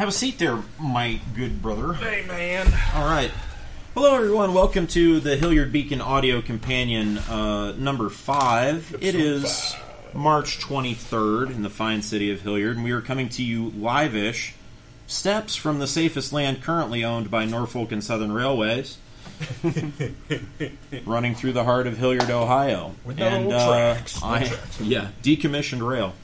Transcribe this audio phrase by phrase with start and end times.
[0.00, 1.92] Have a seat there, my good brother.
[1.92, 2.66] Hey, man.
[2.94, 3.30] All right.
[3.92, 4.54] Hello, everyone.
[4.54, 8.96] Welcome to the Hilliard Beacon Audio Companion uh, number five.
[9.02, 9.76] it is
[10.14, 14.16] March 23rd in the fine city of Hilliard, and we are coming to you live
[14.16, 14.54] ish,
[15.06, 18.96] steps from the safest land currently owned by Norfolk and Southern Railways.
[21.04, 22.94] running through the heart of Hilliard, Ohio.
[23.04, 24.22] With no and uh, tracks.
[24.22, 24.80] No I, tracks.
[24.80, 26.14] yeah, decommissioned rail.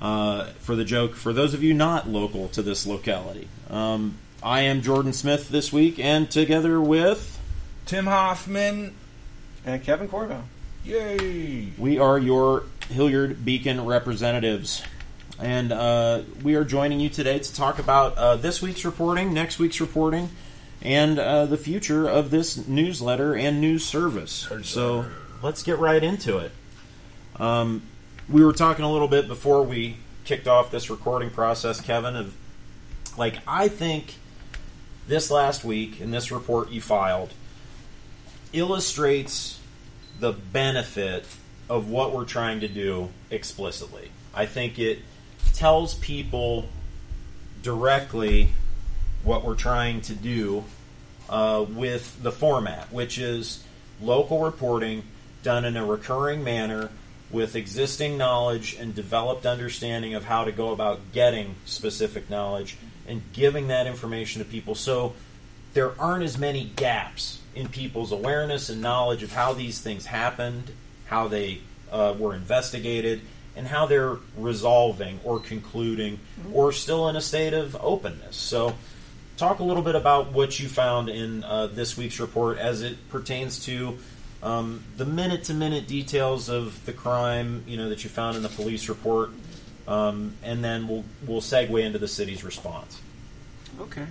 [0.00, 4.60] Uh, for the joke, for those of you not local to this locality, um, I
[4.60, 7.40] am Jordan Smith this week, and together with
[7.86, 8.94] Tim Hoffman.
[9.66, 10.44] And Kevin Corvo.
[10.84, 11.72] Yay.
[11.76, 14.82] we are your Hilliard Beacon representatives.
[15.40, 19.58] And uh, we are joining you today to talk about uh, this week's reporting, next
[19.58, 20.30] week's reporting,
[20.82, 24.48] and uh, the future of this newsletter and news service.
[24.62, 25.06] So
[25.42, 26.52] let's get right into it.
[27.36, 27.82] Um,
[28.28, 32.34] we were talking a little bit before we kicked off this recording process, Kevin, of
[33.16, 34.14] like, I think
[35.06, 37.32] this last week in this report you filed
[38.52, 39.58] illustrates
[40.20, 41.24] the benefit
[41.70, 44.10] of what we're trying to do explicitly.
[44.34, 44.98] I think it
[45.54, 46.68] tells people
[47.62, 48.50] directly
[49.22, 50.64] what we're trying to do
[51.28, 53.64] uh, with the format, which is
[54.00, 55.02] local reporting
[55.42, 56.90] done in a recurring manner
[57.30, 62.76] with existing knowledge and developed understanding of how to go about getting specific knowledge
[63.06, 65.14] and giving that information to people so
[65.74, 70.70] there aren't as many gaps in people's awareness and knowledge of how these things happened,
[71.06, 71.60] how they
[71.90, 73.20] uh, were investigated,
[73.56, 76.18] and how they're resolving or concluding
[76.52, 78.36] or still in a state of openness.
[78.36, 78.74] So,
[79.36, 83.08] talk a little bit about what you found in uh, this week's report as it
[83.08, 83.98] pertains to
[84.42, 88.42] um, the minute to minute details of the crime, you know, that you found in
[88.42, 89.30] the police report,
[89.86, 93.00] um, and then we'll we'll segue into the city's response.
[93.80, 94.06] Okay.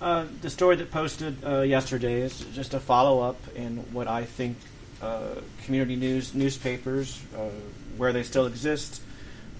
[0.00, 4.24] Uh, the story that posted uh, yesterday is just a follow up in what I
[4.24, 4.56] think
[5.00, 7.48] uh, community news newspapers, uh,
[7.96, 9.00] where they still exist,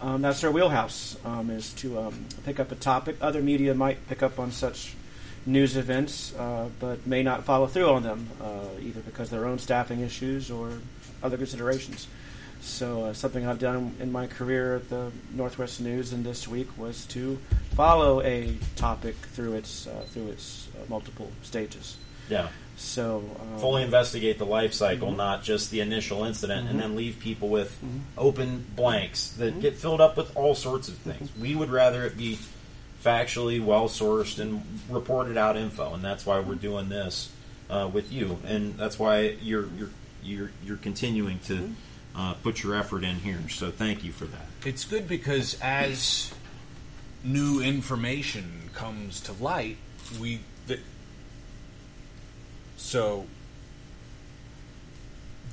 [0.01, 3.17] um, that's their wheelhouse, um, is to um, pick up a topic.
[3.21, 4.95] Other media might pick up on such
[5.47, 9.47] news events, uh, but may not follow through on them, uh, either because of their
[9.47, 10.73] own staffing issues or
[11.23, 12.07] other considerations.
[12.63, 16.69] So, uh, something I've done in my career at the Northwest News and this week
[16.79, 17.39] was to
[17.75, 21.99] follow a topic through its uh, through its uh, multiple stages.
[22.31, 22.49] Yeah.
[22.77, 25.17] So, um, fully investigate the life cycle, Mhm.
[25.17, 26.83] not just the initial incident, and Mhm.
[26.83, 28.01] then leave people with Mhm.
[28.17, 29.61] open blanks that Mhm.
[29.61, 31.29] get filled up with all sorts of things.
[31.39, 32.39] We would rather it be
[33.05, 37.31] factually well sourced and reported out info, and that's why we're doing this
[37.69, 39.91] uh, with you, and that's why you're you're
[40.23, 41.75] you're, you're continuing to
[42.17, 43.49] uh, put your effort in here.
[43.51, 44.47] So thank you for that.
[44.65, 46.33] It's good because as
[47.23, 49.77] new information comes to light,
[50.21, 50.41] we.
[50.67, 50.79] The,
[52.77, 53.27] so.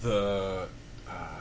[0.02, 0.68] The.
[1.08, 1.40] Uh,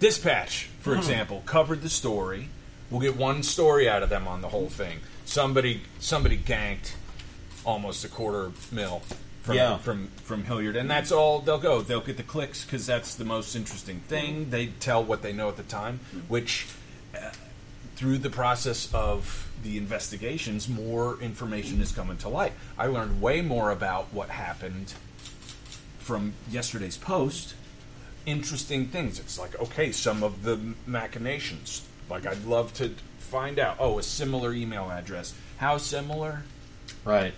[0.00, 2.48] dispatch, for example, covered the story.
[2.92, 4.98] We'll get one story out of them on the whole thing.
[5.24, 6.92] Somebody somebody ganked
[7.64, 9.00] almost a quarter mil
[9.40, 9.78] from Yeah.
[9.78, 11.80] from from Hilliard, and that's all they'll go.
[11.80, 14.50] They'll get the clicks because that's the most interesting thing.
[14.50, 16.66] They tell what they know at the time, which
[17.16, 17.30] uh,
[17.96, 22.52] through the process of the investigations, more information is coming to light.
[22.76, 24.92] I learned way more about what happened
[25.98, 27.54] from yesterday's post.
[28.26, 29.18] Interesting things.
[29.18, 31.86] It's like okay, some of the machinations.
[32.12, 33.76] Like I'd love to find out.
[33.80, 35.34] Oh, a similar email address.
[35.56, 36.42] How similar?
[37.06, 37.32] Right.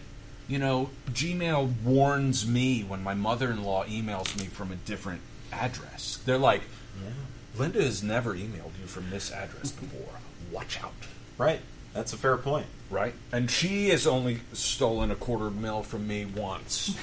[0.49, 5.21] You know, Gmail warns me when my mother in law emails me from a different
[5.53, 6.19] address.
[6.27, 6.63] They're like,
[7.57, 10.15] Linda has never emailed you from this address before.
[10.51, 10.93] Watch out.
[11.39, 11.61] Right.
[11.93, 12.67] That's a fair point.
[12.91, 13.15] Right?
[13.31, 16.99] And she has only stolen a quarter mil from me once.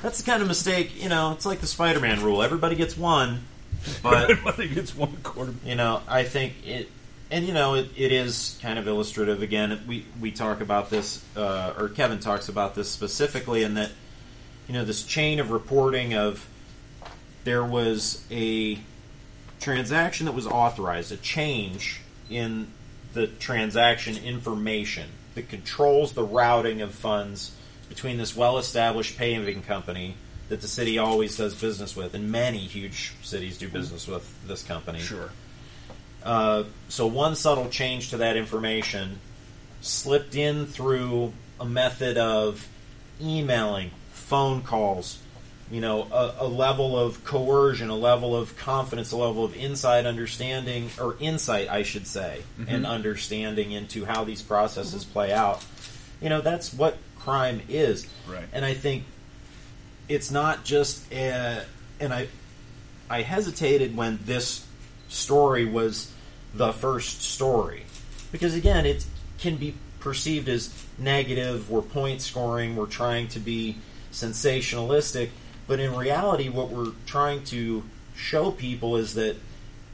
[0.00, 1.02] That's the kind of mistake.
[1.02, 2.42] You know, it's like the Spider-Man rule.
[2.42, 3.42] Everybody gets one,
[4.02, 5.54] but Everybody gets one quarter.
[5.64, 6.88] you know, I think it,
[7.30, 9.42] and you know, it, it is kind of illustrative.
[9.42, 13.90] Again, we we talk about this, uh, or Kevin talks about this specifically, in that
[14.68, 16.46] you know this chain of reporting of
[17.44, 18.78] there was a
[19.60, 22.68] transaction that was authorized, a change in
[23.14, 27.52] the transaction information that controls the routing of funds
[27.88, 30.16] between this well-established paving company
[30.52, 34.62] that the city always does business with, and many huge cities do business with this
[34.62, 34.98] company.
[34.98, 35.30] Sure.
[36.22, 39.18] Uh, so one subtle change to that information
[39.80, 42.68] slipped in through a method of
[43.18, 45.20] emailing, phone calls,
[45.70, 50.04] you know, a, a level of coercion, a level of confidence, a level of inside
[50.04, 55.64] understanding, or insight, I should say, and understanding into how these processes play out.
[56.20, 58.06] You know, that's what crime is.
[58.28, 58.44] Right.
[58.52, 59.04] And I think
[60.12, 61.60] it's not just, uh,
[62.00, 62.28] and I,
[63.08, 64.66] I hesitated when this
[65.08, 66.12] story was
[66.54, 67.84] the first story
[68.32, 69.04] because again, it
[69.38, 71.70] can be perceived as negative.
[71.70, 72.74] We're point scoring.
[72.74, 73.76] We're trying to be
[74.10, 75.28] sensationalistic,
[75.66, 77.84] but in reality, what we're trying to
[78.16, 79.36] show people is that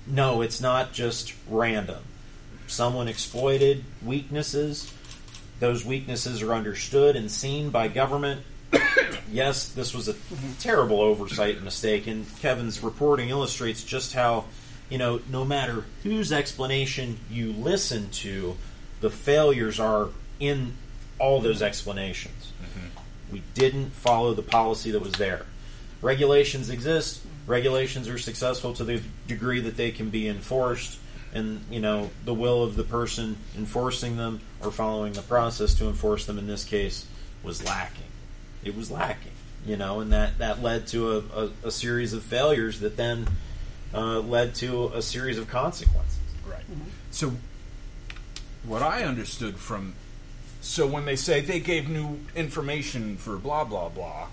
[0.07, 2.03] no, it's not just random.
[2.67, 4.93] Someone exploited weaknesses.
[5.61, 8.43] Those weaknesses are understood and seen by government.
[9.33, 10.15] Yes, this was a
[10.61, 14.45] terrible oversight and mistake, and Kevin's reporting illustrates just how,
[14.89, 18.57] you know, no matter whose explanation you listen to,
[19.01, 20.09] the failures are
[20.41, 20.75] in
[21.19, 22.53] all those explanations.
[22.63, 23.33] Mm-hmm.
[23.33, 25.47] We didn't follow the policy that was there.
[26.01, 27.23] Regulations exist.
[27.47, 30.99] Regulations are successful to the degree that they can be enforced,
[31.35, 35.87] and you know the will of the person enforcing them or following the process to
[35.87, 37.07] enforce them in this case
[37.43, 38.05] was lacking.
[38.65, 39.33] It was lacking,
[39.67, 43.29] you know, and that that led to a, a, a series of failures that then
[43.95, 46.19] uh, led to a series of consequences.
[46.47, 46.65] Right.
[47.11, 47.33] So,
[48.65, 49.95] what I understood from,
[50.61, 54.29] so when they say they gave new information for blah blah blah,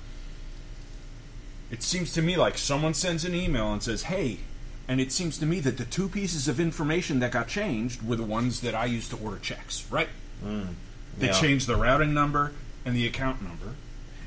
[1.72, 4.39] it seems to me like someone sends an email and says, "Hey,"
[4.88, 8.16] and it seems to me that the two pieces of information that got changed were
[8.16, 9.86] the ones that I used to order checks.
[9.89, 10.10] Right.
[11.18, 11.31] They yeah.
[11.31, 12.51] changed the routing number
[12.86, 13.75] and the account number,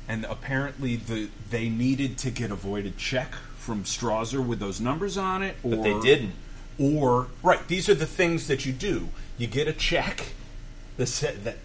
[0.09, 5.17] and apparently the they needed to get a voided check from Strawser with those numbers
[5.17, 6.33] on it, or But they didn't.
[6.77, 9.09] or right these are the things that you do.
[9.37, 10.33] You get a check
[10.97, 11.57] that sa- that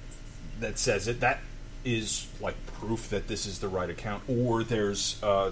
[0.60, 1.18] that says it.
[1.20, 1.40] That
[1.84, 4.22] is like proof that this is the right account.
[4.28, 5.50] Or there's uh,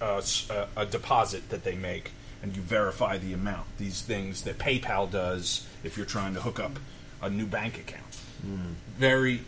[0.00, 2.12] a, s- a- a deposit that they make
[2.42, 3.66] and you verify the amount.
[3.78, 6.78] These things that PayPal does if you're trying to hook up
[7.22, 8.02] a new bank account.
[8.42, 8.72] Hmm.
[8.98, 9.40] Very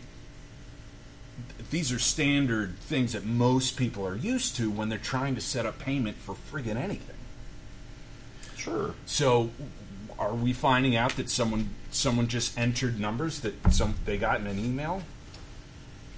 [1.69, 5.65] these are standard things that most people are used to when they're trying to set
[5.65, 7.15] up payment for friggin' anything
[8.55, 8.95] Sure.
[9.05, 9.49] so,
[10.19, 14.47] are we finding out that someone someone just entered numbers that some they got in
[14.47, 15.03] an email?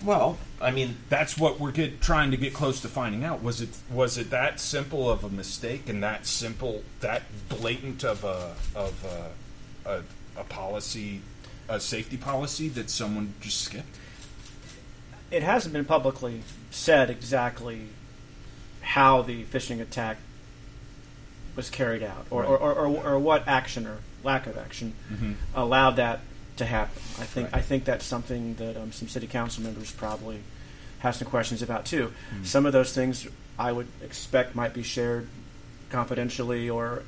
[0.03, 3.43] Well, I mean, That's what we're get, trying to get close to finding out.
[3.43, 8.23] Was it was it that simple of a mistake and that simple that blatant of
[8.23, 9.03] a of
[9.85, 10.03] a, a,
[10.39, 11.21] a policy
[11.67, 13.97] a safety policy that someone just skipped?
[15.31, 16.41] It hasn't been publicly
[16.71, 17.87] said exactly
[18.81, 20.17] how the phishing attack
[21.55, 22.49] was carried out, or, Right.
[22.49, 24.93] or, or, or, or what action or lack of action
[25.55, 26.19] allowed that
[26.57, 27.01] to happen.
[27.19, 27.59] I think Right.
[27.59, 30.39] I think that's something that um, some city council members probably
[30.99, 32.11] have some questions about too.
[32.31, 32.43] Hmm.
[32.43, 33.27] Some of those things
[33.57, 35.27] I would expect might be shared
[35.89, 37.03] confidentially or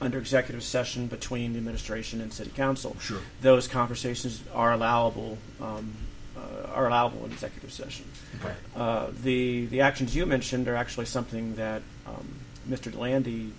[0.00, 2.96] under executive session between the administration and city council.
[3.00, 3.18] Sure.
[3.40, 5.38] Those conversations are allowable.
[5.60, 5.94] Um,
[6.72, 8.04] are allowable in executive session.
[8.42, 8.54] Okay.
[8.76, 12.28] Uh, the the actions you mentioned are actually something that um,
[12.68, 12.90] Mr.
[12.92, 13.50] Delandy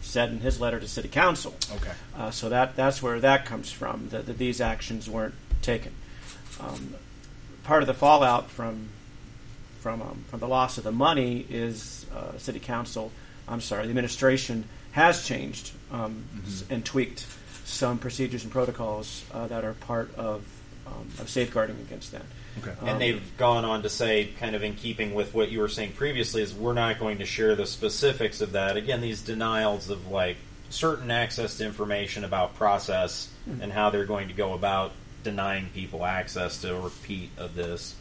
[0.00, 1.54] said in his letter to City Council.
[1.76, 1.92] Okay.
[2.16, 4.08] Uh, so that that's where that comes from.
[4.10, 5.92] That, that these actions weren't taken.
[6.60, 6.94] Um,
[7.64, 8.88] part of the fallout from
[9.80, 13.10] from um, from the loss of the money is uh, City Council.
[13.46, 17.26] I'm sorry, the administration has changed um, s- and tweaked
[17.64, 20.42] some procedures and protocols uh, that are part of,
[20.86, 22.22] um, of safeguarding against that.
[22.62, 22.72] Okay.
[22.80, 25.68] Um, And they've gone on to say, kind of in keeping with what you were
[25.68, 28.76] saying previously, is we're not going to share the specifics of that.
[28.76, 30.36] Again, these denials of like
[30.70, 33.28] certain access to information about process
[33.60, 37.94] and how they're going to go about denying people access to a repeat of this.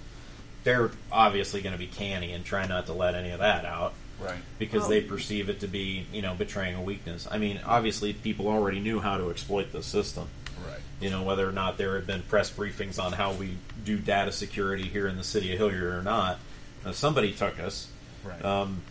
[0.64, 3.94] They're obviously going to be canny and try not to let any of that out
[4.22, 4.38] Right.
[4.60, 7.28] because Well- they perceive it to be, you know, betraying a weakness.
[7.30, 10.28] I mean, obviously, people already knew how to exploit the system
[10.66, 10.80] Right.
[11.00, 14.32] you know whether or not there have been press briefings on how we do data
[14.32, 16.40] security here in the city of Hilliard or not.
[16.86, 17.88] Uh, somebody took us,
[18.24, 18.44] Right.
[18.44, 18.82] um,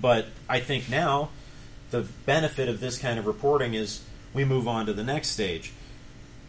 [0.00, 1.30] but I think now
[1.90, 4.00] the benefit of this kind of reporting is
[4.34, 5.72] we move on to the next stage.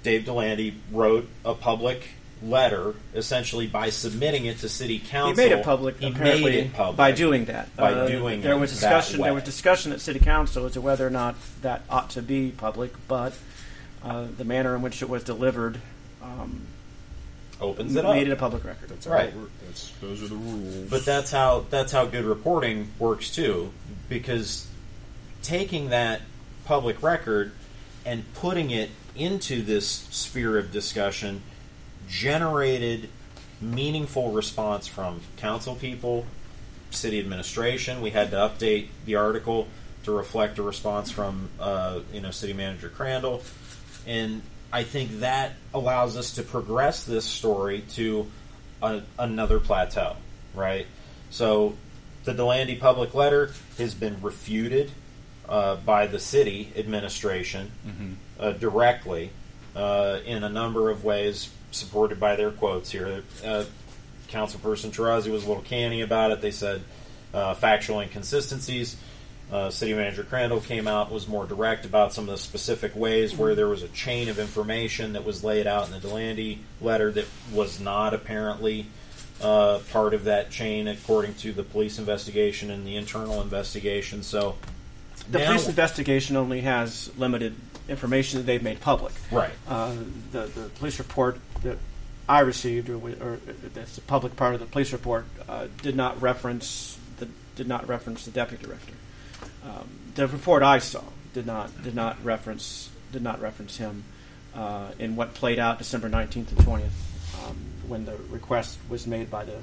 [0.03, 2.07] Dave Delandy wrote a public
[2.41, 5.43] letter, essentially by submitting it to City Council.
[5.43, 5.99] He made it public.
[5.99, 7.75] He apparently, made it public by doing that.
[7.75, 9.21] By Uh, doing there it was that discussion.
[9.21, 12.51] There was discussion at City Council as to whether or not that ought to be
[12.51, 13.33] public, but
[14.03, 15.79] uh, the manner in which it was delivered
[16.21, 16.61] um,
[17.61, 18.15] opens it up.
[18.15, 18.89] made it a public record.
[18.89, 19.29] That's Right.
[19.29, 20.89] It work- that's those are the rules.
[20.89, 23.71] But that's how that's how good reporting works too,
[24.07, 24.67] because
[25.41, 26.21] taking that
[26.65, 27.51] public record
[28.05, 31.41] and putting it into this sphere of discussion
[32.07, 33.09] generated
[33.61, 36.25] meaningful response from council people,
[36.91, 38.01] city administration.
[38.01, 39.67] We had to update the article
[40.03, 43.39] to reflect a response from uh, you know City Manager Crandall,
[44.09, 44.41] and
[44.73, 48.27] I think that allows us to progress this story to
[48.81, 50.15] a, another plateau,
[50.53, 50.87] right?
[51.29, 51.75] So
[52.23, 54.91] the Delandy public letter has been refuted
[55.47, 57.71] uh, by the city administration
[58.39, 59.29] uh, directly
[59.75, 63.23] uh, in a number of ways, supported by their quotes here.
[63.45, 63.63] Uh,
[64.29, 66.41] Councilperson Tarazi was a little canny about it.
[66.41, 66.81] They said
[67.33, 68.97] uh, factual inconsistencies.
[69.51, 73.35] Uh, City Manager Crandall came out was more direct about some of the specific ways
[73.35, 77.11] where there was a chain of information that was laid out in the Delandy letter
[77.11, 78.85] that was not apparently
[79.41, 84.21] uh, part of that chain, according to the police investigation and the internal investigation.
[84.21, 84.57] So,
[85.31, 87.55] The now- police investigation only has limited
[87.87, 89.13] information that they've made public.
[89.31, 89.51] right?
[89.67, 89.95] Uh,
[90.31, 91.77] the, the police report that
[92.27, 93.39] I received, or, or
[93.73, 97.87] that's the public part of the police report, uh, did not reference the did not
[97.87, 98.93] reference the deputy director.
[99.63, 104.03] Um, the report I saw did not did not reference did not reference him
[104.55, 109.29] uh, in what played out December nineteenth and twentieth, um, when the request was made
[109.29, 109.57] by the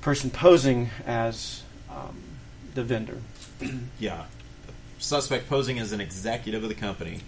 [0.00, 2.22] person posing as um,
[2.74, 3.18] the vendor.
[3.98, 4.24] Yeah.
[4.98, 7.20] Suspect posing as an executive of the company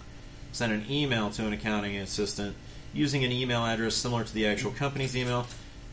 [0.51, 2.55] sent an email to an accounting assistant
[2.93, 5.45] using an email address similar to the actual company's email.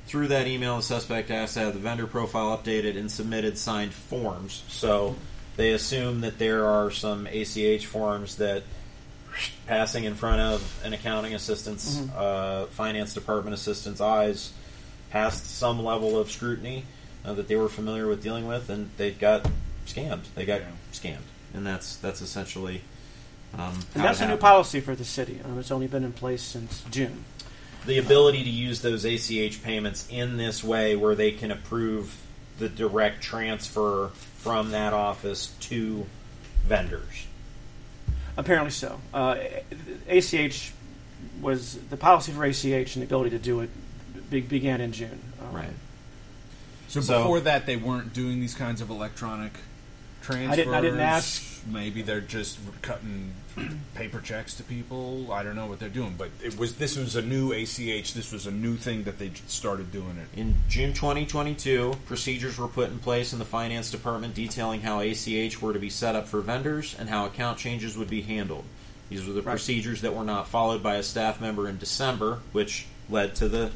[0.06, 3.92] Through that email, the suspect asked to have the vendor profile updated and submitted signed
[3.92, 4.62] forms.
[4.68, 5.16] So
[5.56, 8.62] they assume that there are some ACH forms that
[9.66, 14.52] passing in front of an accounting assistant's, uh, finance department assistant's eyes
[15.10, 16.84] passed some level of scrutiny
[17.24, 19.48] uh, that they were familiar with dealing with, and they got
[19.86, 20.22] scammed.
[20.34, 20.66] They got Yeah.
[20.92, 22.82] scammed, and that's that's essentially.
[23.56, 25.38] Um, And that's it a new policy for the city.
[25.44, 27.24] Um, it's only been in place since June.
[27.86, 32.16] The ability to use those ACH payments in this way, where they can approve
[32.58, 36.06] the direct transfer from that office to
[36.66, 37.26] vendors.
[38.36, 39.00] Apparently so.
[39.12, 39.36] Uh,
[40.08, 40.72] ACH
[41.40, 42.64] was the policy for ACH
[42.96, 43.70] and the ability to do it
[44.30, 45.20] be, began in June.
[45.40, 45.72] Um, Right.
[46.88, 49.52] So, So- before that, they weren't doing these kinds of electronic
[50.24, 50.52] transfers.
[50.52, 51.42] I didn't- I didn't ask.
[51.66, 53.32] Maybe they're just cutting
[53.94, 55.32] paper checks to people.
[55.32, 58.12] I don't know what they're doing, but it was this was a new ACH.
[58.12, 60.38] This was a new thing that they started doing it.
[60.38, 65.60] In June 2022, procedures were put in place in the finance department detailing how ACH
[65.62, 68.64] were to be set up for vendors and how account changes would be handled.
[69.08, 69.52] These were the Right.
[69.52, 73.70] procedures that were not followed by a staff member in December, which led to the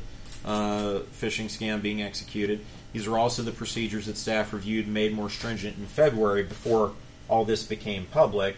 [0.45, 2.61] uh, phishing scam being executed.
[2.93, 6.93] These were also the procedures that staff reviewed and made more stringent in February before
[7.29, 8.57] all this became public,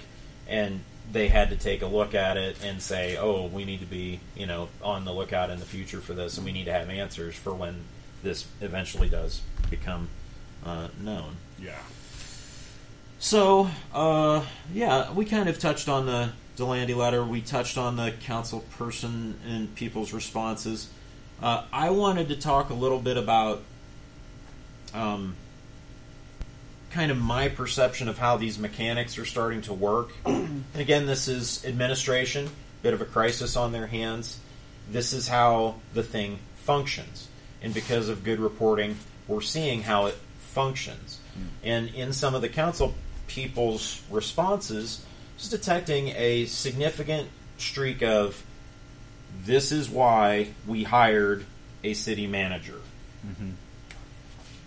[0.49, 0.81] and
[1.13, 4.21] they had to take a look at it and say, "Oh, we need to be,
[4.37, 6.89] you know, on the lookout in the future for this, and we need to have
[6.89, 7.83] answers for when
[8.23, 10.09] this eventually does become
[10.65, 11.79] uh, known." Yeah.
[13.19, 17.25] So, uh, yeah, we kind of touched on the Delandy letter.
[17.25, 20.89] We touched on the council person and people's responses.
[21.43, 23.63] Uh, I wanted to talk a little bit about
[24.95, 25.37] um,
[26.91, 30.11] kind of my perception of how these mechanics are starting to work.
[30.27, 32.49] and again, this is administration,
[32.83, 34.39] bit of a crisis on their hands.
[34.91, 37.29] This is how the thing functions.
[37.63, 38.97] And because of good reporting,
[39.29, 41.19] we're seeing how it functions.
[41.63, 42.95] And in some of the council
[43.29, 45.05] people's responses,
[45.39, 47.29] just detecting a significant
[47.59, 48.43] streak of
[49.45, 51.45] this is why we hired
[51.85, 52.81] a city manager.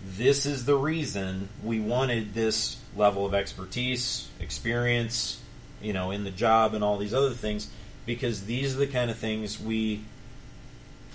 [0.06, 5.40] This is the reason we wanted this level of expertise, experience,
[5.80, 7.70] you know, in the job and all these other things,
[8.04, 10.04] because these are the kind of things we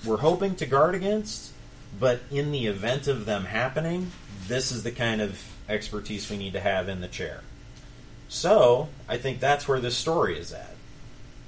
[0.03, 1.51] were hoping to guard against,
[1.99, 4.11] but in the event of them happening,
[4.47, 7.41] this is the kind of expertise we need to have in the chair.
[8.27, 10.75] So, I think that's where this story is at.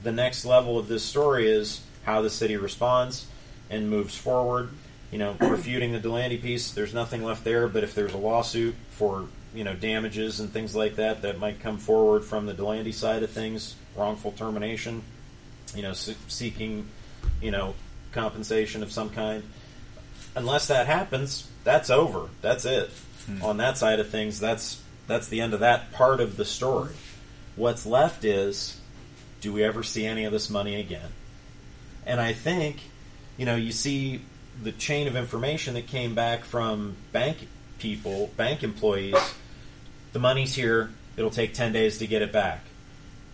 [0.03, 3.27] The next level of this story is how the city responds
[3.69, 4.69] and moves forward.
[5.11, 8.75] You know, refuting the Delandy piece, there's nothing left there, but if there's a lawsuit
[8.91, 12.93] for, you know, damages and things like that that might come forward from the Delandy
[12.93, 15.03] side of things, wrongful termination,
[15.75, 16.87] you know, se- seeking,
[17.41, 17.73] you know,
[18.13, 19.43] compensation of some kind,
[20.35, 22.29] unless that happens, that's over.
[22.41, 22.89] That's it.
[23.25, 23.43] Hmm.
[23.43, 26.93] On that side of things, that's that's the end of that part of the story.
[27.57, 28.79] What's left is,
[29.41, 31.09] do we ever see any of this money again?
[32.05, 32.79] And I think,
[33.37, 34.21] you know, you see
[34.61, 37.47] the chain of information that came back from bank
[37.79, 39.15] people, bank employees.
[40.13, 40.91] The money's here.
[41.17, 42.61] It'll take 10 days to get it back.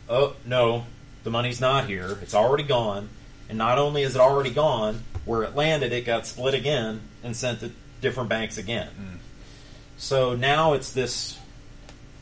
[0.09, 0.85] Oh, no,
[1.23, 2.17] the money's not here.
[2.21, 3.09] It's already gone.
[3.49, 7.35] And not only is it already gone, where it landed, it got split again and
[7.35, 8.89] sent to different banks again.
[9.97, 11.37] So now it's this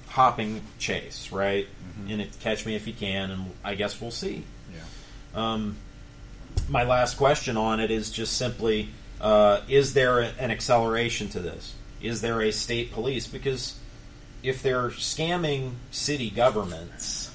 [0.07, 1.67] hopping chase, right?
[1.67, 2.12] Mm-hmm.
[2.12, 4.43] And it's catch me if you can, and I guess we'll see.
[4.74, 5.53] Yeah.
[5.53, 5.77] Um,
[6.67, 8.89] my last question on it is just simply:
[9.22, 11.74] uh, Is there a- an acceleration to this?
[12.01, 13.27] Is there a state police?
[13.27, 13.75] Because
[14.43, 17.31] if they're scamming city governments,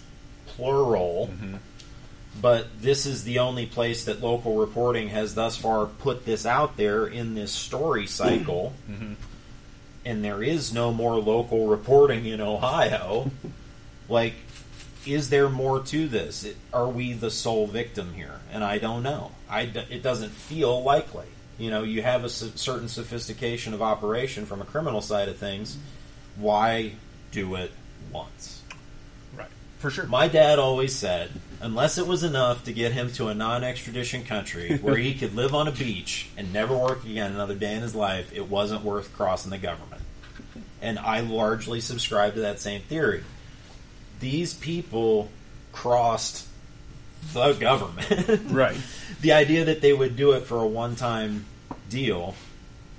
[0.46, 1.30] plural,
[2.40, 6.76] but this is the only place that local reporting has thus far put this out
[6.76, 8.72] there in this story cycle,
[10.04, 13.30] and there is no more local reporting in Ohio.
[14.08, 14.34] like,
[15.06, 16.44] is there more to this?
[16.44, 18.40] It, are we the sole victim here?
[18.52, 19.30] And I don't know.
[19.48, 21.26] I it doesn't feel likely.
[21.58, 25.36] You know, you have a s- certain sophistication of operation from a criminal side of
[25.36, 25.76] things.
[26.36, 26.92] Why
[27.32, 27.70] do it
[28.12, 28.62] once?
[29.36, 29.48] Right.
[29.78, 30.06] For sure.
[30.06, 31.30] My dad always said,
[31.60, 35.34] unless it was enough to get him to a non extradition country where he could
[35.34, 38.82] live on a beach and never work again another day in his life, it wasn't
[38.82, 40.02] worth crossing the government.
[40.82, 43.22] And I largely subscribe to that same theory.
[44.20, 45.30] These people
[45.72, 46.46] crossed
[47.32, 48.40] the government.
[48.50, 48.76] right.
[49.20, 51.46] the idea that they would do it for a one time
[51.88, 52.34] deal,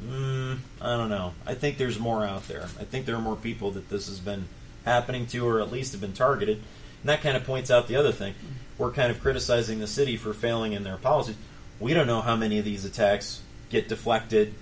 [0.03, 1.33] mm, I don't know.
[1.45, 2.63] I think there's more out there.
[2.79, 4.47] I think there are more people that this has been
[4.85, 6.57] happening to, or at least have been targeted.
[6.57, 8.35] And that kind of points out the other thing.
[8.77, 11.35] We're kind of criticizing the city for failing in their policies.
[11.79, 14.53] We don't know how many of these attacks get deflected,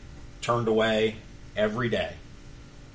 [0.41, 1.15] turned away
[1.55, 2.13] every day.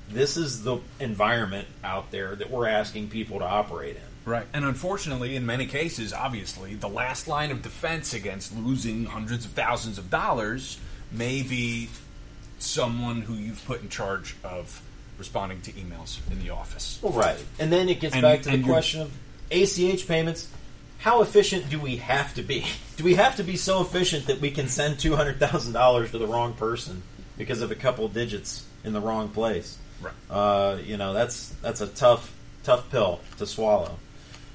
[0.09, 4.01] This is the environment out there that we're asking people to operate in.
[4.31, 4.45] Right.
[4.53, 9.51] And unfortunately, in many cases, obviously, the last line of defense against losing hundreds of
[9.51, 10.79] thousands of dollars
[11.11, 11.89] may be
[12.59, 14.81] someone who you've put in charge of
[15.17, 16.99] responding to emails in the office.
[17.01, 17.37] Well, right.
[17.59, 19.11] And then it gets And- back to the question of
[19.51, 20.47] ACH payments.
[20.97, 22.65] How efficient do we have to be?
[22.97, 26.11] Do we have to be so efficient that we can send two hundred thousand dollars
[26.11, 27.03] to the wrong person
[27.37, 29.77] because of a couple digits in the wrong place?
[30.01, 30.13] Right.
[30.29, 32.33] Uh, you know, that's that's a tough
[32.63, 33.97] tough pill to swallow.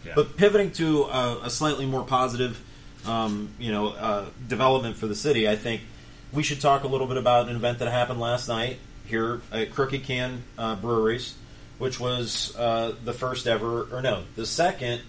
[0.04, 0.12] Yeah.
[0.14, 2.62] But pivoting to a, a slightly more positive,
[3.06, 5.82] um, you know, uh, development for the city, I think
[6.32, 9.72] we should talk a little bit about an event that happened last night here at
[9.72, 11.34] Crooked Can uh, Breweries,
[11.78, 15.02] which was uh, the first ever, or no, the second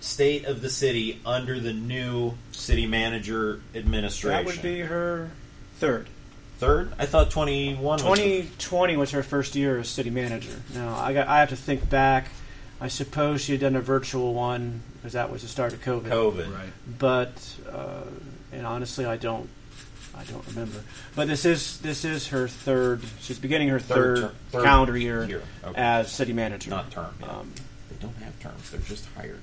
[0.00, 4.44] state of the city under the new city manager administration.
[4.44, 5.30] That would be her
[5.76, 6.08] third.
[6.58, 6.92] Third.
[6.98, 7.98] I thought twenty one.
[7.98, 10.60] 2020 was her first year as city manager.
[10.74, 12.28] Now I got I have to think back.
[12.80, 16.08] I suppose she had done a virtual one because that was the start of COVID.
[16.08, 16.54] COVID.
[16.54, 16.68] Right.
[16.98, 18.02] But uh,
[18.52, 19.48] and honestly, I don't
[20.16, 20.80] I don't remember.
[21.16, 23.02] But this is this is her third.
[23.20, 25.80] She's beginning her Third third, ter- third calendar year, year, okay.
[25.80, 26.70] as city manager.
[26.70, 27.14] Not term.
[27.20, 27.26] Yeah.
[27.28, 27.52] Um,
[27.90, 28.70] they don't have terms.
[28.70, 29.40] They're just hired.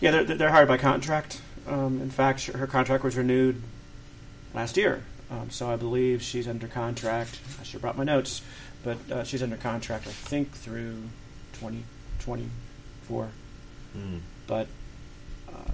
[0.00, 1.40] yeah, they're, they're hired by contract.
[1.66, 3.60] Um, in fact, her contract was renewed
[4.54, 5.02] last year.
[5.30, 7.38] Um, so I believe she's under contract.
[7.60, 8.42] I should have brought my notes,
[8.82, 11.02] but uh, she's under contract, I think, through
[11.54, 13.28] 2024.
[13.92, 14.18] Hmm.
[14.46, 14.68] But
[15.48, 15.70] uh,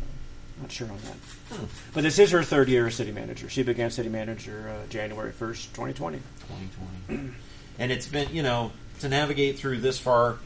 [0.60, 1.56] not sure on that.
[1.56, 1.64] Hmm.
[1.92, 3.48] But this is her third year as city manager.
[3.48, 6.18] She began city manager uh, January 1st, 2020.
[7.08, 7.30] 2020.
[7.78, 10.38] and it's been, you know, to navigate through this far,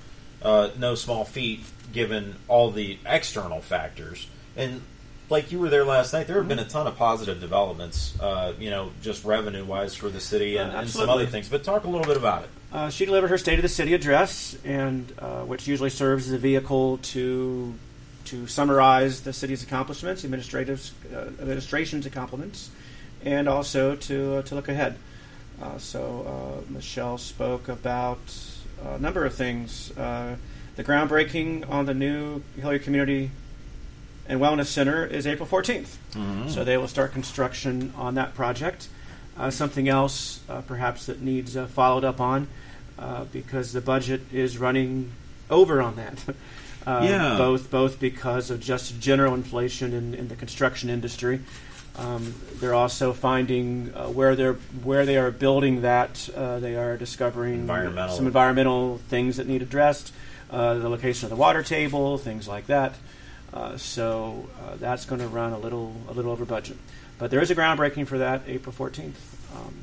[0.43, 1.61] uh, no small feat
[1.93, 4.27] given all the external factors.
[4.57, 4.83] And
[5.31, 8.53] like you were there last night, there have been a ton of positive developments, uh,
[8.59, 11.49] you know, just revenue wise for the city and, Uh, and some other things.
[11.49, 12.51] But talk a little bit about it.
[12.73, 16.33] Uh, she delivered her State of the City address, and uh, which usually serves as
[16.33, 17.75] a vehicle to
[18.27, 22.71] to summarize the city's accomplishments, administrative uh, administration's accomplishments,
[23.25, 24.97] and also to uh, to look ahead.
[25.63, 28.21] Uh, so uh, Michelle spoke about
[28.85, 29.91] a number of things.
[29.97, 30.37] Uh,
[30.77, 33.31] the groundbreaking on the new Hilliard Community
[34.29, 35.97] and Wellness Center is April 14th.
[36.51, 38.89] So they will start construction on that project.
[39.37, 42.49] Uh, something else, uh, perhaps, that needs uh, followed up on
[42.99, 45.13] uh, because the budget is running
[45.49, 46.25] over on that.
[46.87, 47.37] uh, Yeah.
[47.39, 51.41] Both, both because of just general inflation in, in the construction industry.
[51.97, 56.29] Um, they're also finding uh, where they're where they are building that.
[56.35, 58.15] Uh, they are discovering Environmental.
[58.15, 60.13] some environmental things that need addressed.
[60.51, 62.95] Uh, the location of the water table, things like that.
[63.53, 66.77] Uh, so uh, that's going to run a little a little over budget.
[67.19, 69.15] But there is a groundbreaking for that April 14th.
[69.57, 69.75] Um,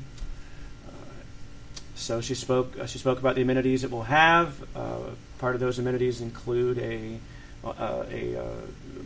[0.86, 0.90] uh,
[1.94, 2.78] so she spoke.
[2.78, 4.62] Uh, she spoke about the amenities it will have.
[4.74, 4.98] Uh,
[5.38, 7.18] part of those amenities include a
[7.64, 8.44] uh, a uh,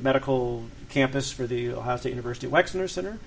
[0.02, 3.18] medical campus for the Ohio State University Wexner Center.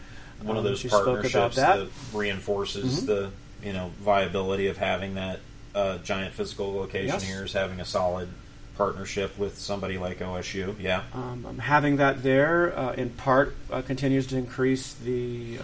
[0.41, 1.77] One of Um, those she spoke about that.
[1.77, 1.87] that.
[2.13, 3.05] reinforces Mhm.
[3.07, 3.31] the
[3.63, 5.39] you know viability of having that
[5.73, 7.23] uh, giant physical location Yes.
[7.23, 8.29] here is having a solid
[8.77, 10.75] partnership with somebody like OSU.
[10.79, 11.03] Yeah.
[11.13, 15.63] Um, having that there, uh, in part, uh, continues to increase the uh,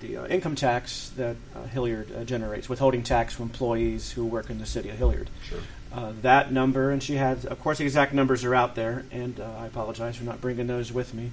[0.00, 4.50] the uh, income tax that uh, Hilliard uh, generates, withholding tax from employees who work
[4.50, 5.28] in the city of Hilliard.
[5.44, 5.58] Sure.
[5.92, 9.40] Uh, that number, and she had, of course, the exact numbers are out there, and
[9.40, 11.30] uh, I apologize for not bringing those with me.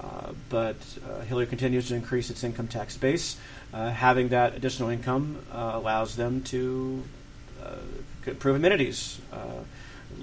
[0.00, 0.76] Uh, but
[1.08, 3.36] uh, Hilliard continues to increase its income tax base.
[3.72, 7.02] Uh, having that additional income uh, allows them to
[7.64, 7.76] uh,
[8.26, 9.20] improve amenities,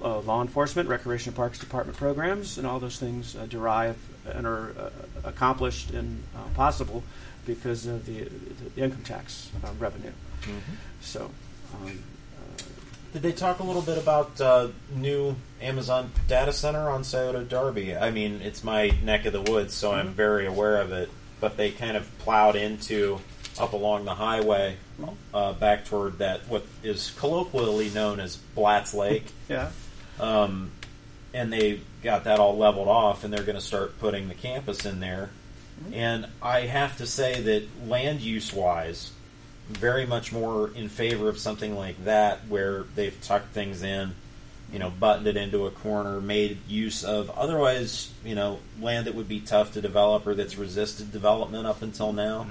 [0.02, 3.98] uh, uh, law enforcement, recreation parks department programs, and all those things uh, derive
[4.34, 4.90] and are uh,
[5.24, 7.04] accomplished and uh, possible
[7.46, 8.24] because of the,
[8.76, 10.12] the income tax uh, revenue.
[11.02, 11.32] So.
[11.74, 12.04] Um,
[13.14, 17.96] Did they talk a little bit about uh, new Amazon data center on Scioto Darby?
[17.96, 21.10] I mean, it's my neck of the woods, so I'm very aware of it.
[21.40, 23.20] But they kind of plowed into
[23.60, 24.78] up along the highway,
[25.34, 29.70] uh, back toward that what is colloquially known as Blatt's Lake, yeah.
[30.20, 30.72] um,
[31.34, 34.86] and they got that all leveled off, and they're going to start putting the campus
[34.86, 35.30] in there.
[35.94, 39.12] And I have to say that land use wise,
[39.70, 44.14] very much more in favor of something like that where they've tucked things in,
[44.74, 49.16] you know, buttoned it into a corner, made use of otherwise, you know, land that
[49.16, 52.46] would be tough to develop or that's resisted development up until now.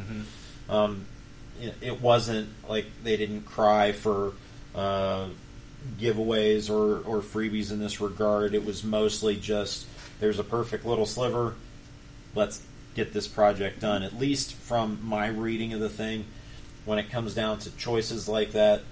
[0.68, 1.06] Um,
[1.60, 4.32] it, it wasn't like they didn't cry for
[4.74, 5.28] uh,
[5.98, 8.54] giveaways or, or freebies in this regard.
[8.54, 9.86] It was mostly just
[10.20, 11.54] there's a perfect little sliver.
[12.34, 12.62] Let's
[12.94, 14.02] get this project done.
[14.02, 16.24] At least from my reading of the thing,
[16.84, 18.82] when it comes down to choices like that,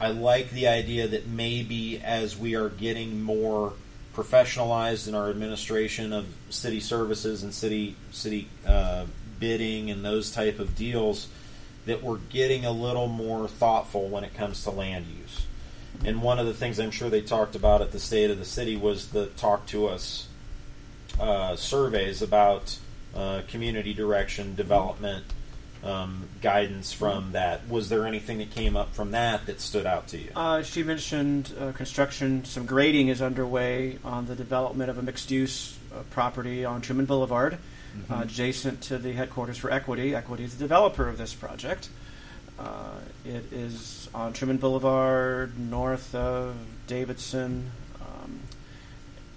[0.00, 3.72] I like the idea that maybe as we are getting more
[4.14, 9.04] professionalized in our administration of city services and city city uh,
[9.38, 11.28] bidding and those type of deals,
[11.86, 15.46] that we're getting a little more thoughtful when it comes to land use.
[16.04, 18.44] And one of the things I'm sure they talked about at the state of the
[18.44, 20.28] city was the talk to us
[21.18, 22.78] uh, surveys about
[23.14, 25.24] uh, community direction, development,
[25.82, 27.68] um, guidance from that.
[27.68, 30.30] Was there anything that came up from that that stood out to you?
[30.34, 32.44] Uh, she mentioned uh, construction.
[32.44, 37.58] Some grading is underway on the development of a mixed-use uh, property on Trueman Boulevard,
[38.10, 40.14] uh, adjacent to the headquarters for Equity.
[40.14, 41.88] Equity is the developer of this project.
[42.58, 42.90] Uh,
[43.24, 46.56] it is on Trueman Boulevard, north of
[46.86, 48.40] Davidson, um,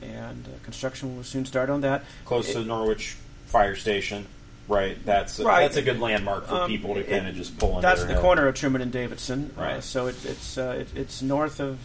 [0.02, 2.04] and uh, construction will soon start on that.
[2.26, 3.18] Close to It- Norwich
[3.48, 4.26] Fire Station,
[4.70, 4.98] right?
[5.06, 5.62] That's a, Right.
[5.64, 7.82] that's a good landmark for Um, people to kind of just pull into.
[7.82, 8.22] That's the head.
[8.22, 9.52] corner of Trueman and Davidson.
[9.58, 9.84] Uh, Right.
[9.84, 11.78] so it, it's uh, it, it's north of.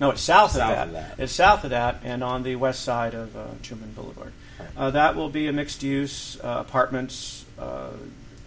[0.00, 0.86] No, it's south, South of, that.
[0.86, 1.22] of that.
[1.22, 4.32] It's south of that, and on the west side of uh, Trueman Boulevard.
[4.76, 7.90] Uh, that will be a mixed-use uh, apartments, uh,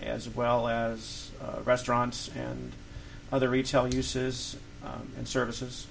[0.01, 2.71] as well as uh, restaurants and
[3.31, 5.87] other retail uses um, and services.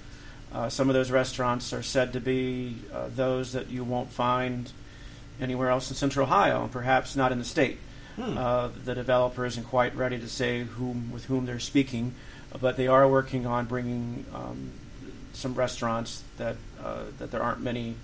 [0.53, 4.71] Uh, some of those restaurants are said to be uh, those that you won't find
[5.41, 7.79] anywhere else in Central Ohio, and perhaps not in the state.
[8.15, 8.37] Hmm.
[8.37, 12.13] Uh, the developer isn't quite ready to say whom with whom they're speaking,
[12.61, 14.71] but they are working on bringing um,
[15.33, 17.95] some restaurants that uh, that there aren't many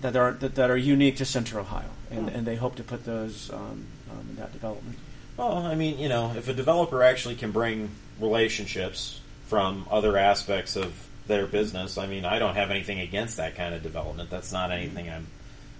[0.00, 3.04] that are that, that are unique to Central Ohio, and, and they hope to put
[3.04, 4.96] those um, um, in that development.
[5.36, 10.76] Well, I mean, you know, if a developer actually can bring relationships from other aspects
[10.76, 10.92] of
[11.26, 14.30] their business, I mean, I don't have anything against that kind of development.
[14.30, 15.26] That's not anything I'm.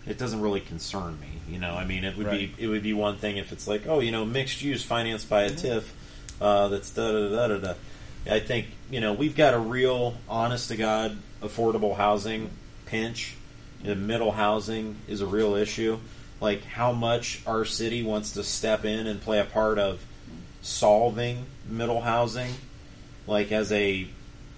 [0.06, 1.74] It doesn't really concern me, you know.
[1.74, 2.56] I mean, it would Right.
[2.56, 5.28] be it would be one thing if it's like, oh, you know, mixed use financed
[5.28, 5.85] by a TIF,
[6.40, 7.74] uh, that's da da da da da.
[8.30, 12.50] I think you know we've got a real, honest to god, affordable housing
[12.87, 13.35] pinch.
[13.82, 15.98] The middle housing is a real issue.
[16.40, 20.04] Like how much our city wants to step in and play a part of
[20.62, 22.52] solving middle housing,
[23.26, 24.06] like as a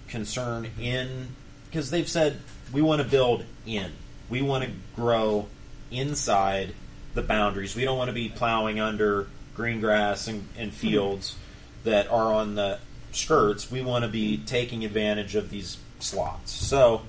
[0.09, 1.29] concern in
[1.73, 2.39] because they've said
[2.73, 3.91] we want to build in,
[4.29, 5.47] we want to grow
[5.91, 6.75] inside
[7.15, 7.75] the boundaries.
[7.75, 10.77] We don't want to be plowing under green grass and, and hmm.
[10.77, 11.37] fields
[11.85, 12.79] that are on the
[13.13, 13.71] skirts.
[13.71, 16.53] We want to be taking advantage of these slots.
[16.53, 17.03] So,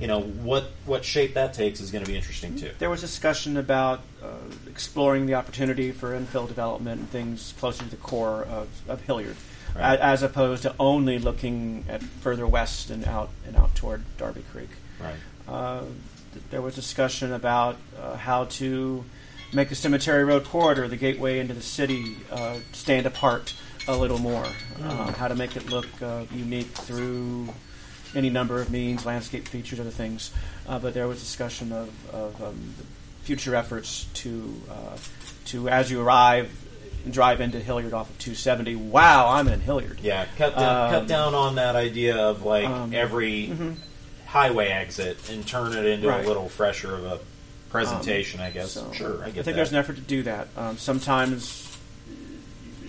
[0.00, 2.70] you know what what shape that takes is going to be interesting too.
[2.78, 4.28] There was discussion about uh,
[4.68, 9.36] exploring the opportunity for infill development and things closer to the core of, of Hilliard,
[9.76, 9.94] Right.
[9.98, 14.42] a- as opposed to only looking at further west and out and out toward Darby
[14.52, 14.70] Creek.
[14.98, 15.14] Right.
[15.46, 15.80] Uh,
[16.32, 19.04] th- there was discussion about uh, how to
[19.52, 23.52] make the Cemetery Road corridor, the gateway into the city, uh, stand apart
[23.88, 24.46] a little more.
[24.82, 27.48] Uh, how to make it look uh, unique through
[28.14, 30.30] any number of means, landscape features, other things.
[30.68, 32.74] Uh, but there was discussion of, of um,
[33.22, 34.96] future efforts to uh,
[35.46, 36.50] to as you arrive.
[37.10, 38.76] Drive into Hilliard off of 270.
[38.76, 40.00] Wow, I'm in Hilliard.
[40.02, 43.50] Yeah, cut down, Um, cut down on that idea of like um, every
[44.26, 46.22] highway exit and turn it into Right.
[46.22, 47.18] a little fresher of a
[47.70, 48.40] presentation.
[48.40, 48.72] I guess.
[48.72, 49.52] So, sure, I get think that.
[49.54, 50.48] there's an effort to do that.
[50.58, 51.74] Um, sometimes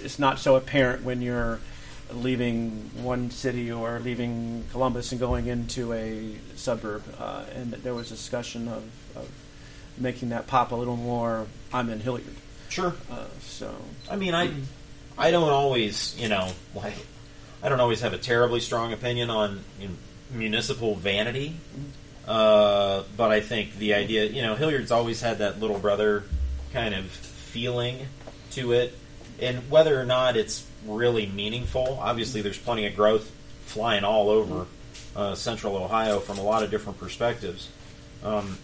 [0.04, 1.60] it's not so apparent when you're
[2.14, 7.04] leaving one city or leaving Columbus and going into a suburb.
[7.20, 8.84] Uh, and there was discussion of,
[9.16, 9.30] of
[9.98, 11.48] making that pop a little more.
[11.74, 12.36] I'm in Hilliard.
[12.70, 12.94] Sure.
[13.12, 13.74] Uh, so
[14.10, 14.52] I mean, I
[15.18, 16.96] I don't always, you know, like
[17.62, 19.94] I don't always have a terribly strong opinion on you know,
[20.32, 21.56] municipal vanity,
[22.28, 26.24] uh, but I think the idea, you know, Hilliard's always had that little brother
[26.72, 28.08] kind of feeling
[28.52, 28.98] to it,
[29.42, 33.32] and whether or not it's really meaningful, obviously there's plenty of growth
[33.66, 34.66] flying all over
[35.16, 37.70] uh, Central Ohio from a lot of different perspectives.
[38.24, 38.58] Um,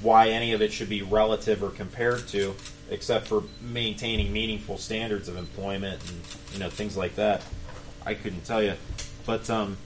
[0.00, 2.54] why any of it should be relative or compared to,
[2.90, 6.20] except for maintaining meaningful standards of employment and
[6.52, 7.42] you know things like that.
[8.04, 8.74] I couldn't tell you,
[9.26, 9.76] but um,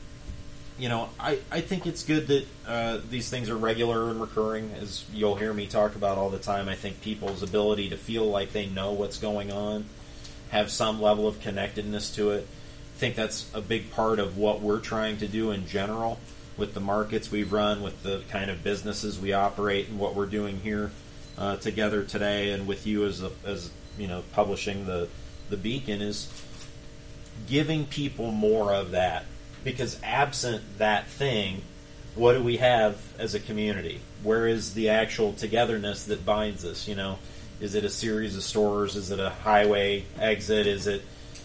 [0.79, 4.72] you know, I, I think it's good that uh, these things are regular and recurring,
[4.81, 6.68] as you'll hear me talk about all the time.
[6.68, 9.87] I think people's ability to feel like they know what's going on,
[10.51, 12.47] have some level of connectedness to it.
[12.97, 16.19] I think that's a big part of what we're trying to do in general
[16.57, 20.27] with the markets we run, with the kind of businesses we operate, and what we're
[20.27, 20.91] doing here
[21.37, 25.09] uh, together today, and with you as a, as you know publishing the
[25.51, 26.33] the beacon is
[27.47, 29.27] giving people more of that.
[29.63, 31.63] Because absent that thing
[32.17, 34.01] what do we have as a community?
[34.23, 37.19] Where is the actual togetherness that binds us you know
[37.61, 38.97] is it a series of stores?
[38.97, 40.66] Is it a highway exit?
[40.66, 41.03] Is it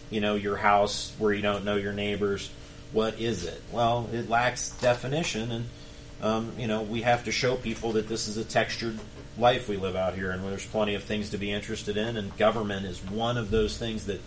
[0.09, 2.49] you know your house where you don't know your neighbors?
[2.91, 3.61] What is it?
[3.71, 5.65] Well it lacks definition and
[6.21, 8.99] um, you know we have to show people that this is a textured
[9.37, 12.35] life we live out here and there's plenty of things to be interested in and
[12.37, 14.21] government is one of those things that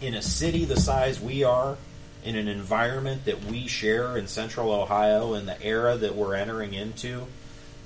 [0.00, 1.76] in a city the size we are,
[2.24, 6.74] in an environment that we share in central Ohio, in the era that we're entering
[6.74, 7.26] into,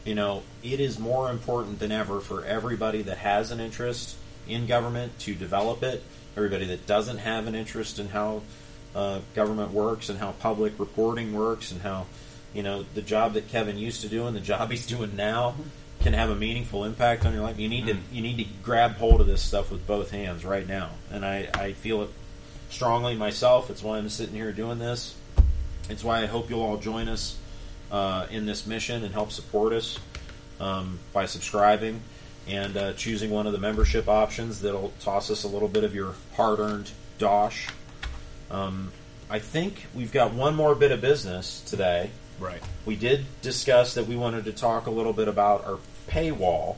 [0.06, 4.16] you know, it is more important than ever for everybody that has an interest
[4.48, 6.02] in government to develop it,
[6.36, 8.42] everybody that doesn't have an interest in how
[8.94, 12.06] uh, government works and how public reporting works and how,
[12.54, 15.56] you know, the job that Kevin used to do and the job he's doing now
[16.02, 17.58] can have a meaningful impact on your life.
[17.58, 20.66] You need to you need to grab hold of this stuff with both hands right
[20.66, 22.10] now, and I, I feel it
[22.70, 23.70] strongly myself.
[23.70, 25.16] It's why I'm sitting here doing this.
[25.88, 27.36] It's why I hope you'll all join us
[27.90, 29.98] uh, in this mission and help support us
[30.60, 32.00] um, by subscribing
[32.48, 35.94] and uh, choosing one of the membership options that'll toss us a little bit of
[35.94, 37.68] your hard-earned dosh.
[38.50, 38.92] Um,
[39.28, 42.10] I think we've got one more bit of business today.
[42.38, 42.62] Right.
[42.84, 46.76] We did discuss that we wanted to talk a little bit about our paywall,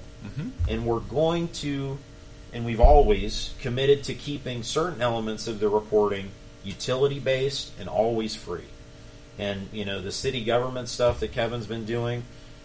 [0.69, 1.99] and we're going to,
[2.53, 6.31] and we've always committed to keeping certain elements of the reporting
[6.65, 8.65] utility based and always free.
[9.39, 12.25] And you know the city government stuff that Kevin's been doing,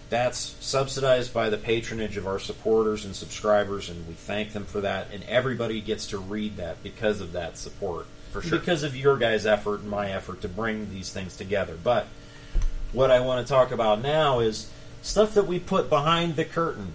[0.10, 4.82] that's subsidized by the patronage of our supporters and subscribers, and we thank them for
[4.82, 5.08] that.
[5.12, 8.60] And everybody gets to read that because of that support, For sure.
[8.60, 11.78] because of your guys' effort and my effort to bring these things together.
[11.84, 12.08] But
[12.92, 14.70] what I want to talk about now is
[15.02, 16.94] stuff that we put behind the curtain,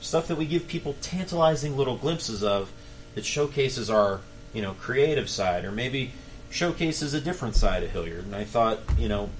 [0.00, 2.70] stuff that we give people tantalizing little glimpses of
[3.14, 4.20] that showcases our,
[4.54, 6.12] you know, creative side or maybe
[6.50, 8.24] showcases a different side of Hilliard.
[8.24, 9.30] And I thought, you know,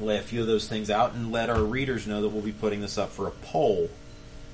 [0.00, 2.52] lay a few of those things out and let our readers know that we'll be
[2.52, 3.90] putting this up for a poll.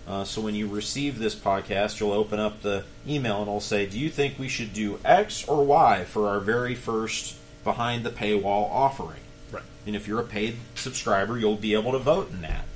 [0.07, 3.87] Uh, so when you receive this podcast, you'll open up the email and it'll say,
[3.87, 8.11] "Do you think we should do X or Y for our very first behind the
[8.11, 9.21] paywall offering?"
[9.51, 9.65] Right.
[9.85, 12.67] And if you're a paid subscriber, you'll be able to vote in that.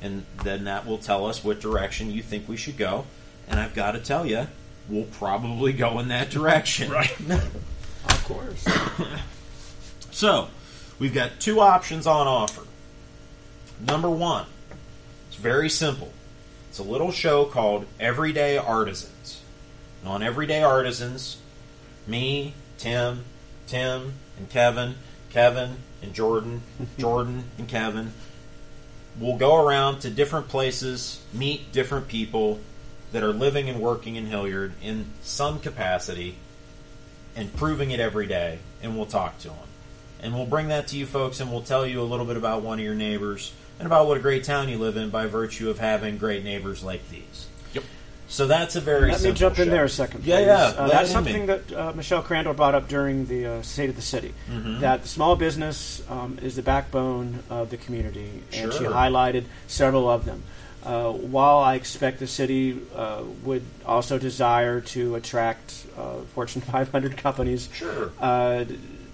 [0.00, 3.04] And then that will tell us what direction you think we should go.
[3.48, 4.46] And I've got to tell you,
[4.88, 6.90] we'll probably go in that direction.
[6.90, 7.14] Right.
[8.08, 8.66] of course,
[10.10, 10.48] So,
[10.98, 12.62] we've got two options on offer.
[13.80, 14.46] Number one,
[15.28, 16.12] it's very simple.
[16.68, 19.40] It's a little show called Everyday Artisans.
[20.00, 21.38] And on Everyday Artisans,
[22.06, 23.24] me, Tim,
[23.66, 24.96] Tim, and Kevin,
[25.30, 26.62] Kevin and Jordan,
[26.98, 28.12] Jordan and Kevin
[29.20, 32.60] we'll go around to different places, meet different people
[33.12, 36.36] that are living and working in Hilliard in some capacity,
[37.36, 39.56] and proving it every day, and we'll talk to them.
[40.20, 42.62] And we'll bring that to you folks, and we'll tell you a little bit about
[42.62, 45.70] one of your neighbors and about what a great town you live in by virtue
[45.70, 47.46] of having great neighbors like these.
[47.72, 47.84] Yep.
[48.26, 50.24] So that's a very let me simple jump in there a second.
[50.24, 50.46] Yeah, please.
[50.46, 50.56] yeah.
[50.76, 51.30] Uh, that's it in me.
[51.32, 54.34] something that uh, Michelle Crandall brought up during the uh, State of the City.
[54.50, 54.80] Mhm.
[54.80, 60.24] That small business um, is the backbone of the community, and she highlighted several of
[60.24, 60.42] them.
[60.84, 67.16] Uh, while I expect the city uh, would also desire to attract uh, Fortune 500
[67.16, 68.12] companies, Sure.
[68.20, 68.64] uh,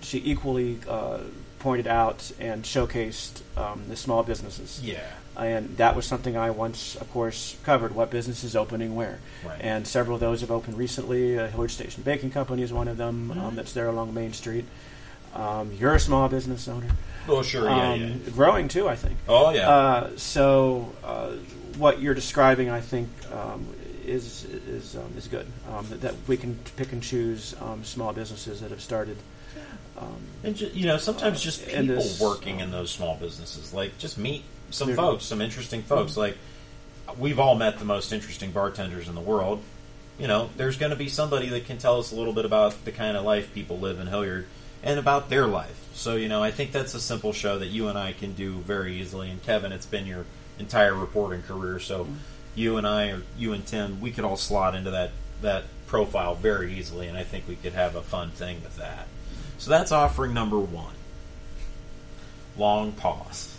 [0.02, 1.18] she equally uh,
[1.58, 4.80] pointed out and showcased um, the small businesses.
[4.82, 5.00] Yeah.
[5.36, 7.94] And that was something I once, of course, covered.
[7.94, 9.18] What business is opening where?
[9.44, 9.58] Right.
[9.60, 11.36] And several of those have opened recently.
[11.38, 13.32] Uh, Hilliard Station Baking Company is one of them.
[13.34, 13.40] Mhm.
[13.42, 14.64] Um, that's there along Main Street.
[15.34, 16.86] Um, you're a small business owner.
[17.26, 17.64] Oh, sure.
[17.68, 18.30] Yeah, Um, yeah.
[18.32, 19.16] Growing too, I think.
[19.28, 19.68] Oh, yeah.
[19.68, 21.30] Uh, so uh,
[21.76, 23.66] what you're describing, I think, um,
[24.06, 25.46] is is um, is good.
[25.72, 29.16] Um, that, that we can pick and choose um, small businesses that have started.
[29.96, 33.96] Um, And ju- you know, sometimes just people this, working in those small businesses, like
[33.98, 36.16] just meet some folks, some interesting folks.
[36.16, 36.36] Like
[37.18, 39.62] we've all met the most interesting bartenders in the world.
[40.18, 42.84] You know, there's going to be somebody that can tell us a little bit about
[42.84, 44.46] the kind of life people live in Hilliard
[44.82, 45.80] and about their life.
[45.94, 48.54] So you know, I think that's a simple show that you and I can do
[48.58, 49.30] very easily.
[49.30, 50.24] And Kevin, it's been your
[50.58, 52.06] entire reporting career, so
[52.54, 55.10] you and I, or you and Tim, we could all slot into that
[55.42, 59.06] that profile very easily, and I think we could have a fun thing with that.
[59.58, 60.94] So that's offering number one.
[62.56, 63.56] Long pause.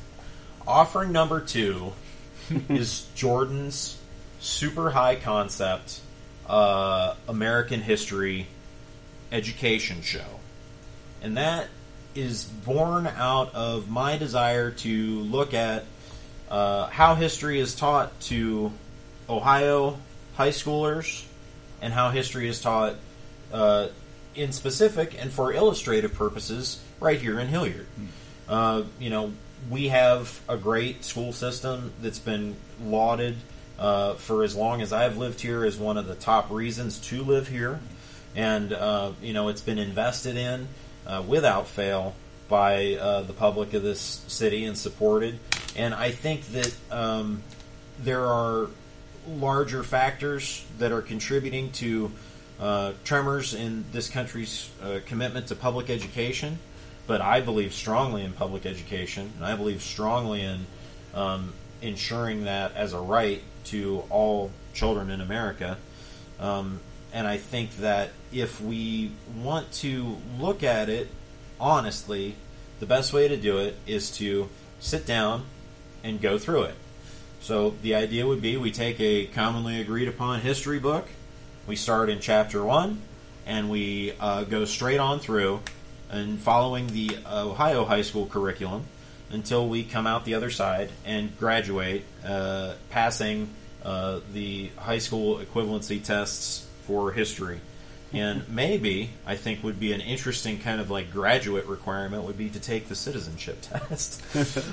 [0.67, 1.93] Offering number two
[2.69, 3.97] is Jordan's
[4.39, 6.01] super high concept
[6.47, 8.47] uh, American history
[9.31, 10.39] education show.
[11.21, 11.67] And that
[12.13, 15.86] is born out of my desire to look at
[16.56, 18.72] uh, how history is taught to
[19.28, 19.98] Ohio
[20.36, 21.26] high schoolers
[21.82, 22.96] and how history is taught
[23.52, 23.89] uh,
[24.36, 27.88] in specific and for illustrative purposes right here in Hilliard.
[28.48, 29.34] Uh, you know,
[29.70, 33.36] we have a great school system that's been lauded
[33.78, 37.22] uh, for as long as I've lived here as one of the top reasons to
[37.24, 37.82] live here.
[38.34, 40.70] And, uh, you know, it's been invested in
[41.06, 42.15] uh, without fail
[42.48, 45.38] by uh, the public of this city and supported.
[45.76, 47.44] And I think that um,
[48.00, 48.68] there are
[49.28, 52.12] larger factors that are contributing to
[52.60, 56.60] uh, tremors in this country's uh, commitment to public education.
[57.08, 60.66] But I believe strongly in public education, and I believe strongly in
[61.14, 65.78] um, ensuring that as a right to all children in America.
[66.40, 66.80] Um,
[67.14, 69.12] and I think that if we
[69.42, 71.10] want to look at it
[71.60, 72.36] honestly,
[72.80, 75.46] the best way to do it is to sit down
[76.06, 76.76] and go through it.
[77.41, 81.08] So the idea would be we take a commonly agreed upon history book,
[81.68, 83.02] we start in chapter one,
[83.46, 85.60] and we uh, go straight on through
[86.10, 88.86] and following the Ohio high school curriculum
[89.32, 93.50] until we come out the other side and graduate, uh, passing
[93.84, 97.60] uh, the high school equivalency tests for history.
[98.13, 102.50] And maybe I think would be an interesting kind of like graduate requirement would be
[102.50, 104.24] to take the citizenship test.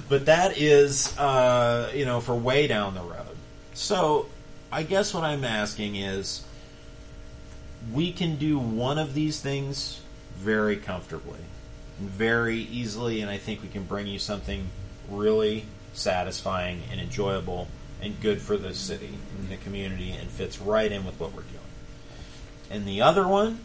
[0.08, 3.36] but that is, uh, you know, for way down the road.
[3.74, 4.26] So
[4.70, 6.44] I guess what I'm asking is
[7.92, 10.00] we can do one of these things
[10.36, 11.40] very comfortably
[11.98, 14.68] and very easily, and I think we can bring you something
[15.10, 15.64] really
[15.94, 17.68] satisfying and enjoyable
[18.00, 21.42] and good for the city and the community and fits right in with what we're
[21.42, 21.58] doing.
[22.72, 23.58] And the other one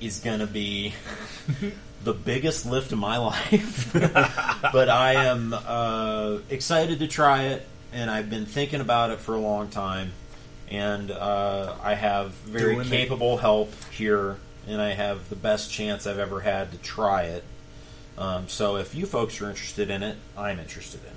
[0.00, 0.94] is going to be
[2.04, 3.92] the biggest lift of my life.
[3.92, 9.34] but I am uh, excited to try it, and I've been thinking about it for
[9.34, 10.12] a long time.
[10.70, 12.90] And uh, I have very Doing it.
[12.90, 14.36] capable help here,
[14.68, 17.42] and I have the best chance I've ever had to try it.
[18.16, 21.10] Um, so if you folks are interested in it, I'm interested in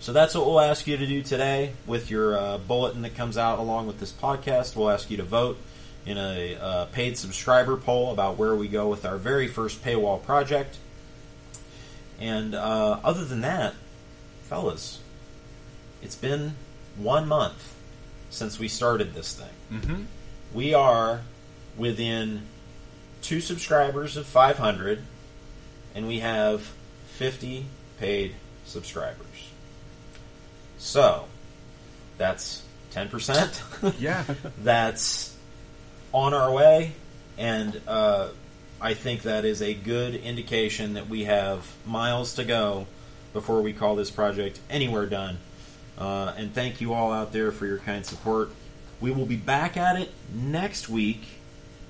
[0.00, 3.36] So that's what we'll ask you to do today with your uh, bulletin that comes
[3.36, 4.74] out along with this podcast.
[4.76, 5.58] We'll ask you to vote
[6.08, 10.22] in a uh, paid subscriber poll about where we go with our very first paywall
[10.22, 10.78] project.
[12.18, 13.74] And uh, other than that,
[14.44, 15.00] fellas,
[16.00, 16.54] it's been
[16.96, 17.74] one month
[18.30, 19.80] since we started this thing.
[19.80, 20.02] Mm-hmm.
[20.54, 21.20] We are
[21.76, 22.46] within
[23.20, 25.02] two subscribers of 500,
[25.94, 26.72] and we have
[27.16, 27.66] 50
[28.00, 29.26] paid subscribers.
[30.78, 31.26] So,
[32.16, 34.00] that's 10%.
[34.00, 34.24] Yeah.
[34.62, 35.36] that's
[36.12, 36.92] on our way,
[37.36, 38.28] and uh,
[38.80, 42.86] I think that is a good indication that we have miles to go
[43.32, 45.38] before we call this project anywhere done.
[45.98, 48.50] Uh, and thank you all out there for your kind support.
[49.00, 51.22] We will be back at it next week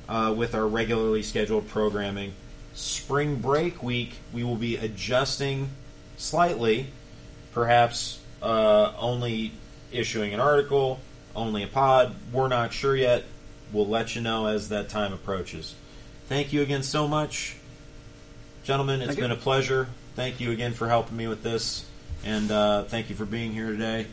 [0.09, 2.33] uh, with our regularly scheduled programming.
[2.75, 5.69] Spring break week, we will be adjusting
[6.17, 6.87] slightly,
[7.53, 9.53] perhaps uh, only
[9.93, 11.01] issuing an article,
[11.35, 12.15] only a pod.
[12.33, 13.25] We're not sure yet.
[13.73, 15.75] We'll let you know as that time approaches.
[16.29, 17.57] Thank you again so much,
[18.65, 19.01] gentlemen.
[19.01, 19.25] It's Thank you.
[19.25, 19.89] been a pleasure.
[20.15, 21.85] Thank you again for helping me with this,
[22.25, 24.07] and uh, thank you for being here today.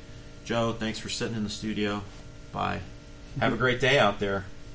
[0.44, 2.04] Joe, thanks for sitting in the studio.
[2.52, 2.82] Bye.
[3.40, 4.46] Have a great day out there.